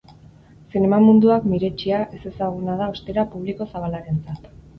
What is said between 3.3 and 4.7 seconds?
publiko zabalarentzat.